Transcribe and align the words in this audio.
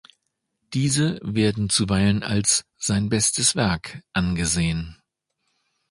Diese 0.73 1.19
werden 1.21 1.69
zuweilen 1.69 2.23
als 2.23 2.65
„sein 2.79 3.09
bestes 3.09 3.55
Werk“ 3.55 4.01
angesehen. 4.13 4.97